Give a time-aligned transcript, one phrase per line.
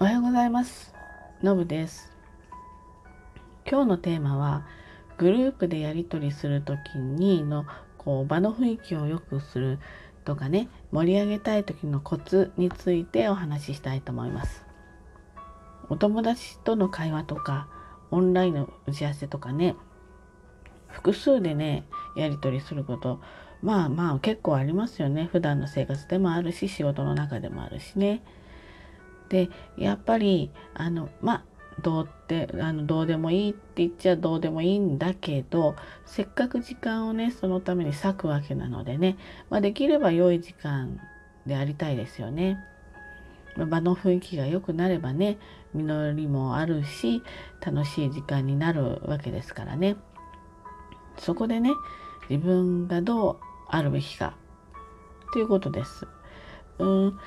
[0.00, 0.92] おはようございます。
[1.40, 2.10] のぶです。
[3.64, 4.66] 今日のテーマは
[5.18, 7.64] グループでやり取りする時にの
[7.96, 9.78] こう場の雰囲気を良くする
[10.24, 14.66] とかね盛り上げたい時のコツについてお話ししたいと思います。
[15.88, 17.68] お友達との会話とか
[18.10, 19.76] オンラインの打ち合わせとかね
[20.88, 21.84] 複数でね
[22.16, 23.20] やり取りすること
[23.62, 25.28] まあまあ結構ありますよね。
[25.30, 28.24] 普段の生活でもあるし仕事の中でもあるしね。
[29.34, 31.44] でやっぱりあのまあ
[31.82, 35.74] どうってあのどうでもいいって言っちゃどうでもいいんだけど
[36.06, 39.16] せっかく時間をねそのために割くわけなのでね、
[39.50, 41.00] まあ、できれば良い時間
[41.46, 42.58] でありたいですよね。
[43.56, 45.38] 場の雰囲気が良くなればね
[45.72, 47.22] 実りもあるし
[47.60, 49.96] 楽しい時間になるわけですからね
[51.18, 51.70] そこでね
[52.28, 53.36] 自分がどう
[53.68, 54.36] あるべきか
[55.32, 56.06] ということです。
[56.78, 57.18] うん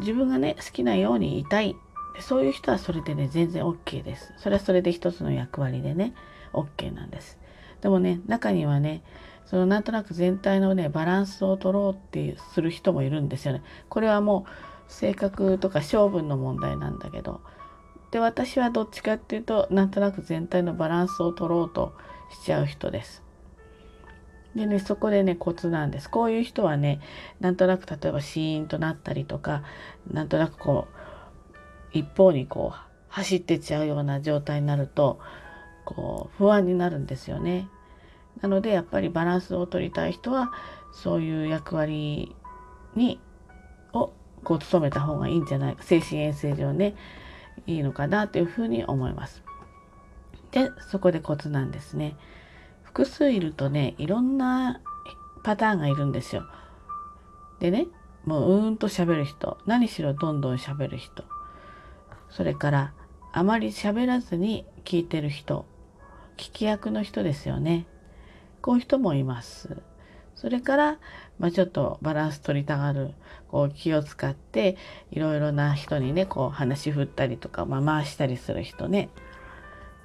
[0.00, 1.76] 自分がね好きなようにいたい
[2.20, 4.32] そういう人はそれでね全然 OK です。
[4.38, 6.14] それはそれで一つの役割でね
[6.52, 7.38] OK なんです。
[7.80, 9.02] でもね中にはね
[9.46, 13.62] そのなんとなく全体のねバランスを取ろうってする人もいるんですよね。
[13.88, 17.40] これはもう性格とか性分の問題なんだけど
[18.10, 21.94] で私はどっちかっていうとなんとなく全体のバランスを取ろうと
[22.30, 23.22] しちゃう人です。
[24.54, 27.00] でねそこでねコツなんですこういう人はね
[27.40, 29.62] なんとなく例えばシーンとなったりとか
[30.10, 35.18] なんとなくこう一方にこう走ってっちゃうような状態になると
[35.84, 37.68] こう不安になるんですよね。
[38.40, 40.52] なのでやっぱりバランスを取りたい人は
[40.92, 42.34] そういう役割
[42.94, 43.20] に
[43.92, 44.12] を
[44.44, 46.94] こう務めた方がいいんじゃないか精神衛生上ね
[47.66, 49.42] いいのかなというふうに思います。
[50.52, 52.16] でそこでコツなんですね。
[52.90, 54.80] 複数いるとねいろんな
[55.44, 56.44] パターンがいるんですよ。
[57.60, 57.86] でね
[58.24, 61.24] もううーんと喋る人何しろどんどん喋る人
[62.30, 62.92] それから
[63.32, 65.66] あまり喋らずに聞いてる人
[66.36, 67.86] 聞き役の人ですよね
[68.60, 69.76] こういう人もいます
[70.34, 70.98] それから、
[71.38, 73.12] まあ、ちょっとバランス取りたがる
[73.48, 74.76] こう気を使って
[75.10, 79.10] いろいろな人にねこう話振ったりとか、まあ、回したりする人ね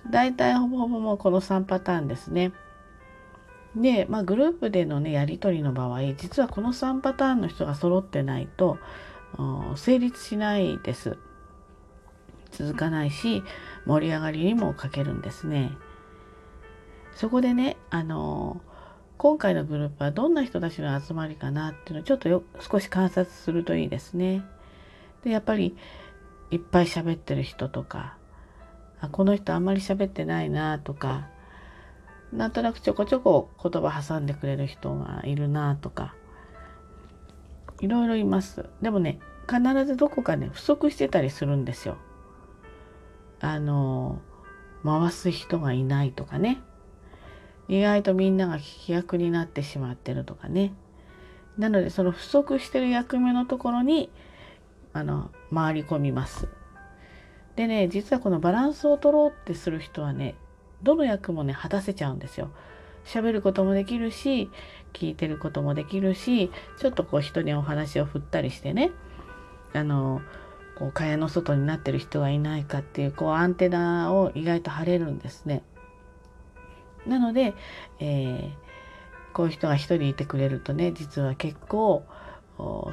[0.10, 2.52] 大体ほぼほぼもうこの3パターンですね。
[3.76, 8.78] で、まあ、グループでのねやり取りの場合実はこの3パターンの人が揃ってないと
[9.76, 11.18] 成立しないです。
[12.52, 13.44] 続かないし
[13.86, 15.72] 盛り上がりにも欠けるんですね。
[17.16, 18.62] そこでねあの
[19.18, 24.44] 今回のグループはどんな人たちの集まりかなっていうのをちょっとよ少し観察するといいですね。
[25.24, 25.76] でやっぱり
[26.52, 28.18] いっぱい喋ってる人とか
[29.02, 31.28] あこの人あんまり喋ってないなとか
[32.34, 36.16] なんとなくちょこちょこ言葉挟んでくれる人がいるなとか
[37.82, 38.70] いろいろいます。
[38.82, 41.98] でもね必ずどこかね不足してたりするんですよ。
[43.42, 44.22] あの
[44.84, 46.62] 回す人がいないとかね。
[47.68, 50.74] 意外とみんなが聞き役になってしまってるとかね。
[51.58, 54.10] なのでその不足してる役目のところに
[54.94, 56.48] あの回り込みます。
[57.56, 60.36] でね実はこのバランスを取ろうってする人はね
[60.86, 62.50] どの役もね果たせちゃうんですよ。
[63.06, 64.50] 喋ることもできるし
[64.94, 68.92] 聞いてることもできるしちょっとこう人にお話を振ったりしてね
[69.74, 70.22] あの
[70.78, 75.64] こう蚊帳の外になってる人がいないかっていうこうアンテナを意外と張れるんですね。
[77.06, 77.54] なので、
[78.00, 82.06] えー、こういう人が一人いてくれるとね実は結構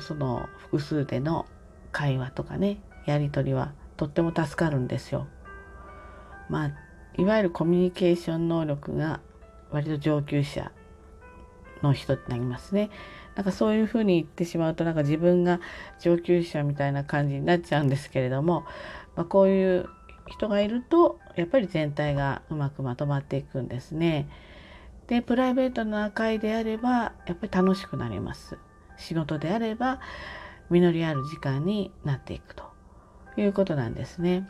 [0.01, 1.47] その複数での
[1.93, 5.27] 会話とかねやり取りはとっても助かるんですよ。
[6.51, 9.21] まあいわゆるコミュニケーション能力が
[9.71, 10.73] 割と上級者
[11.83, 12.91] の人になりますね。
[13.35, 15.61] なんかそういうふうに言ってしまうとなんか自分が
[16.01, 18.65] 上級者みたいな感じになっちゃうんですけれども、
[19.17, 19.89] まあ、こういう
[20.27, 24.29] 人がいるとやっぱり全体がうまくまとまっていくんですね。
[25.07, 28.59] でプライベートな会であればやっぱり楽しくなります。
[28.99, 30.01] 仕事であれば
[30.71, 32.65] 実りある時間になっていくと
[33.37, 34.49] いうことなんですね。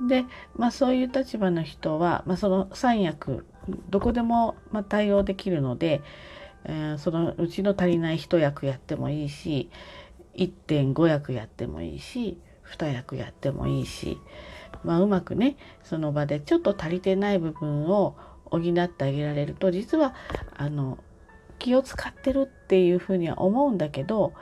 [0.00, 0.24] で、
[0.56, 3.46] まあ、そういう立場の人は、まあ、その三役
[3.88, 6.02] どこでもま対応できるので、
[6.64, 9.70] えー、そのうちの足りない1役やってもいいし
[10.36, 12.38] 1.5役やってもいいし
[12.76, 14.18] 2役やってもいいし、
[14.82, 20.14] まあ、うまくねその場でちょっと足りてない部分を補ってあげられると実は
[20.56, 20.98] あの
[21.58, 24.32] 気を使ってるっていうふうには思うんだけど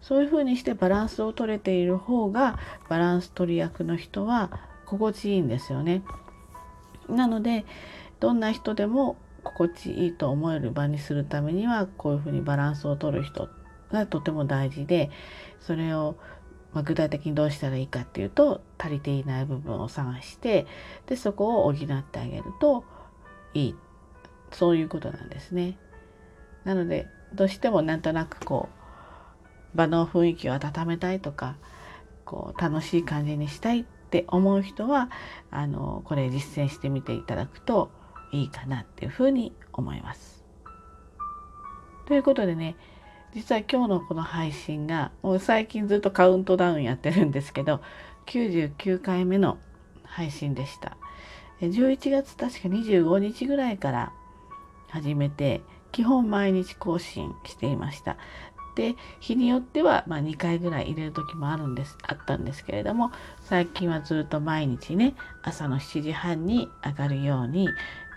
[0.00, 2.58] そういうふうにしてバランスを取れている方が
[2.88, 6.02] バランス取り役の人は心地いいんですよね。
[7.08, 7.64] なので
[8.20, 13.48] どんな人でも心地いいと思える場にするためにはこういうふうにバランスを取る人
[13.90, 15.10] がとても大事で
[15.60, 16.16] それを
[16.72, 20.66] ま、具体的にどうしたらいいかっていうと足りていない部分を探して
[21.06, 22.84] でそこを補ってあげると
[23.52, 23.74] いい
[24.52, 25.76] そういうことなんですね。
[26.64, 28.68] なのでどうしてもなんとなくこ
[29.74, 31.56] う場の雰囲気を温めたいとか
[32.24, 35.08] こう楽しい感じにしたいっって思う人は
[35.50, 37.90] あのこれ実践してみていただくと
[38.30, 40.44] いいかなっていうふうに思います。
[42.04, 42.76] ということでね
[43.32, 47.80] 実は今日のこの配信がもう最近ずっとカウントダウンやってるんですけど
[48.26, 49.56] 99回目の
[50.04, 50.98] 配信でした。
[51.62, 54.12] 11月確か25日ぐらいから
[54.88, 58.18] 始めて基本毎日更新していました。
[58.74, 67.68] で日によっては、ま、2回ぐらい入れる時もあるんですあったんですけれども最近はずっと毎日ね朝の7時半に上がるように、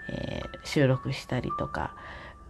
[0.10, 1.94] えー、収録したりとか、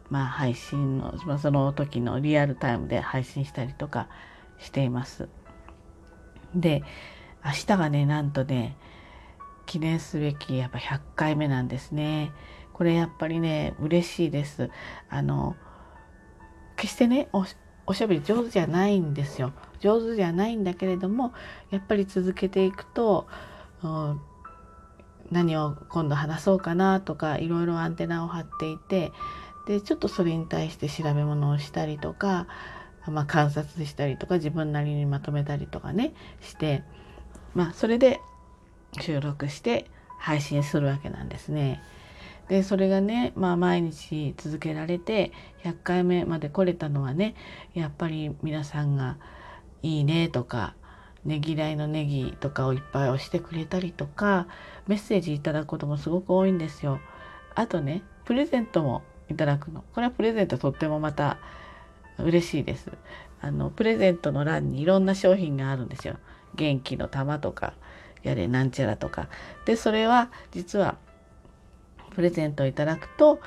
[0.09, 4.07] まあ、配信の、まあ、その時のリアルタイムで配信したりとか
[4.59, 5.27] しています。
[6.53, 6.83] で
[7.43, 8.77] 明日がねなんとね
[9.65, 12.31] 記念すべきやっぱ100回目なんですね。
[12.73, 14.69] これやっぱりね嬉しいです。
[15.09, 15.55] あの
[16.75, 17.29] 決してね
[17.87, 19.53] おしゃべり上手じゃないんですよ。
[19.79, 21.33] 上手じゃないんだけれども
[21.69, 23.27] やっぱり続けていくと、
[23.83, 24.21] うん、
[25.31, 29.11] 何を今度話そうかなとかいろいろアンテナを張っていて
[29.67, 32.47] でちょっとそれに対して調べ物をしたりとか、
[33.07, 36.83] まあ、観察したりとか自分なりにまとめたりとかねして
[37.53, 38.19] まあそれで
[39.01, 39.85] 収録して
[40.19, 41.83] 配信するわけなんですね。
[42.47, 45.31] でそれがね、まあ、毎日続けられて
[45.63, 47.35] 100回目まで来れたのはね
[47.73, 49.17] やっぱり皆さんが
[49.81, 50.75] 「いいね」とか
[51.25, 54.47] ねぎらいのネギとかをいっぱい押してくれたりとか
[54.87, 56.99] メッセージいただくこともすごく多いんですよ。
[57.55, 61.39] あとねプレゼントもいただくのこれはプレゼントとってもまた
[62.19, 62.91] 嬉しいです。
[63.41, 66.17] あのプレゼントの欄にいろんな商品があるんですよ。
[66.53, 67.73] 元気の玉とか
[68.21, 69.27] やれなんちゃらとか。
[69.65, 70.97] でそれは実は
[72.15, 73.39] プレゼントをいただくと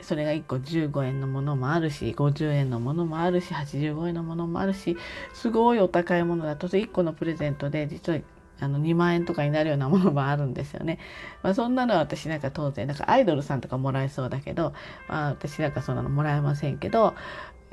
[0.00, 4.96] それが1個15円のものもあるし50円のものもあるし85円のものもあるし
[5.34, 8.20] すごいお高いものだと1個のプレゼントで実は
[8.60, 10.98] あの2万円とかになるようなものもあるんですよね。
[11.42, 14.72] まあ、そんなのは私なんか当然なんかアイドルさんとかもらえそうだけど、
[15.08, 17.14] まあ、私なんかそんなのもらえませんけど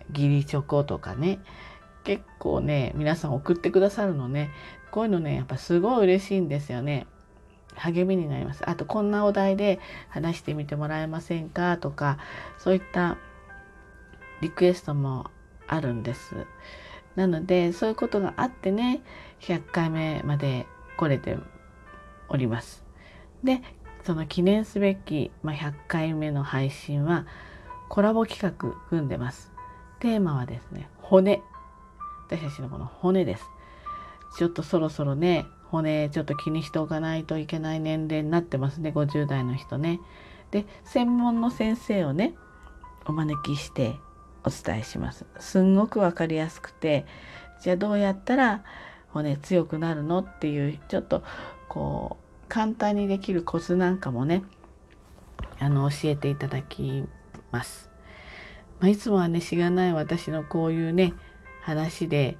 [0.10, 1.40] 義理チョコとかね
[2.04, 4.52] 結構ね皆さん送ってくださるのね
[4.92, 7.08] こういうのねやっぱすごい嬉しいんですよね。
[7.76, 8.68] 励みになります。
[8.70, 9.80] あとこんなお題で
[10.10, 11.78] 話してみてもらえませんか？
[11.78, 12.18] とか
[12.58, 13.18] そういった
[14.42, 15.30] リクエストも
[15.68, 16.48] あるんです。
[17.16, 19.02] なのでそういうことがあってね
[19.40, 20.68] 100回目まで
[20.98, 21.38] 来れて
[22.30, 22.84] おります。
[23.44, 23.62] で
[24.04, 27.26] その記念すべき、まあ、100回目の配信は
[27.90, 29.52] コラボ企画組んでます。
[30.00, 31.42] テーマはですね骨
[32.28, 33.46] 私たちのこの骨です。
[34.38, 40.00] ちょっとそろそろね骨ちょっと気にしておかないといけない年齢になってますね50代の人ね。
[40.52, 42.36] で専門の先生をね
[43.06, 43.96] お招きして
[44.44, 45.26] お伝えします。
[45.40, 47.06] すんごく分かりやすくて
[47.62, 48.64] じゃあどうやったら
[49.10, 51.24] 骨強くなるのっていうちょっと
[51.68, 54.44] こう簡単にできるコツなんかもね
[55.60, 57.04] あの教えていただき
[57.52, 57.90] ます。
[58.80, 61.14] まあ、いつもはねしがない私のこういうね
[61.62, 62.38] 話で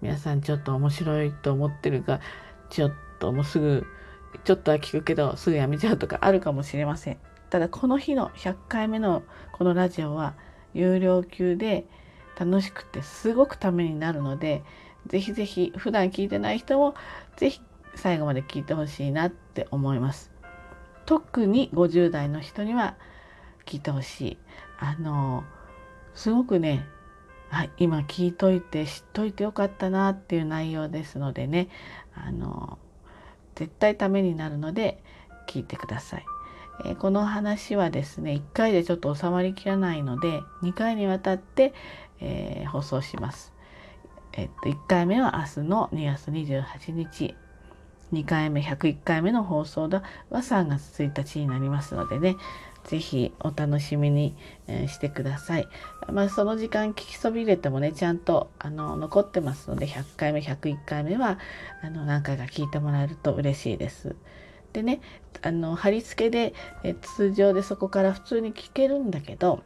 [0.00, 2.20] 皆さんちょっと面白いと思ってるか
[2.74, 3.86] ちょっともうすぐ
[4.42, 7.18] ちょっとは聞くけどすぐやめちゃうとかあるかもしれません。
[7.50, 10.34] ただこの日の100回目のこのラジオは
[10.72, 11.86] 有料級で
[12.36, 14.64] 楽しくてすごくためになるので
[15.06, 16.96] ぜひぜひ普段聞いてない人も
[17.36, 17.60] ぜひ
[17.94, 20.32] 最後まで聞いてほしいなって思います。
[21.06, 22.96] 特に50代の人には
[23.66, 24.38] 聞いてほしい。
[24.80, 25.44] あの
[26.12, 26.84] すごくね
[27.54, 31.68] はい、今聞いといて知っといてよかったなっていう内容ですのでね
[32.12, 32.80] あの
[33.54, 35.00] 絶対ためになるので
[35.46, 36.26] 聞いてください。
[36.84, 41.72] えー、この話はですね1回でちょっと収まりきらないので2回にわたって、
[42.20, 43.52] えー、放送します。
[44.32, 47.36] えっと1回目は明日の2月28日
[48.12, 52.34] 2回目101回目の放送は3月1日になりますのでね
[52.84, 54.36] ぜひお楽しみに、
[54.66, 55.68] えしてください。
[56.12, 61.38] まあ、その時間聞きそびれてもねちゃんとあの残ってますので100回目101回目は
[61.82, 64.16] あの何回か聞いてもらえると嬉しいです。
[64.72, 65.00] でね
[65.42, 69.62] あの貼り付けでえ通常でそこから普通に聞けるんだけど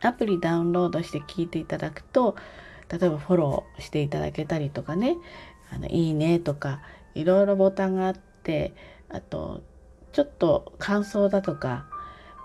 [0.00, 2.36] アプリダウンロードして聞いていただくと
[2.88, 5.16] 例えばフォローしていただけたりとかね
[5.72, 6.82] あのいいねとか
[7.14, 8.74] いろいろボタンがあって
[9.08, 9.62] あと
[10.12, 11.86] ちょっと感想だとか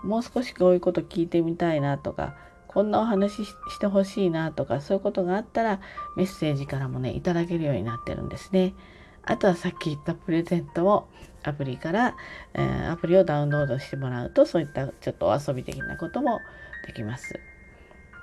[0.02, 2.34] もう少しこういうこと聞いてみたいなとか
[2.66, 5.80] こんなお話ししてほしいなとかそういうことがあったら
[6.16, 8.74] メッセージからもねいただけるようになってるんですね。
[9.22, 11.08] あとはさっき言ったプレゼントを
[11.42, 12.16] アプリから、
[12.54, 16.40] えー、アプリをダウンロードしてもらうとそういったちょっとお遊び的なことも
[16.86, 17.38] できます。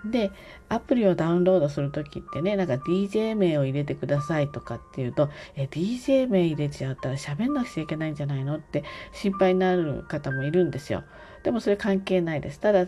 [0.09, 0.31] で
[0.69, 11.03] アプリをダウンロードする時ってねなんか DJ 名を入れてくださいとかっていうとえ DJ 名入れちゃったら喋んなくちゃいけないんじゃないのって心配になる方もいるんですよ。
[11.45, 12.59] でもそれ関係ないです。
[12.59, 12.87] ただ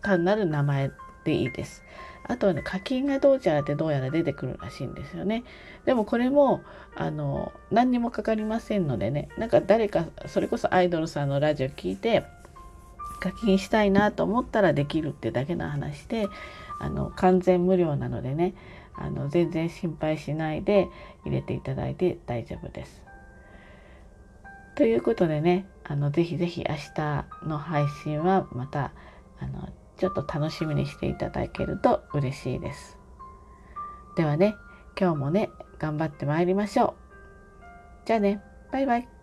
[0.00, 0.90] 単なる名前
[1.24, 1.84] でいいです。
[2.24, 5.44] あとはね課金がどうちゃらってどうやら出てくるらしいんですよね。
[5.84, 6.62] でもこれも
[6.96, 12.24] あの何にもかかりませんのでねなんか誰かそれこそアイドルさんのラジオ聞いて
[13.20, 16.26] 課金したいなと思ったらできるってだけの話で
[16.80, 18.54] あの完全無料なのでね
[18.94, 20.88] あの全然心配しないで
[21.24, 23.11] 入れていただいて大丈夫です。
[24.74, 28.92] ということでねあのぜひぜひ明日の配信はまた
[29.38, 32.98] あのちょっと楽しみにしていただけると嬉しいです。
[34.16, 34.54] ではね
[34.98, 36.94] 今日もね頑張ってまいりましょう。
[38.06, 39.21] じゃあねバイバイ。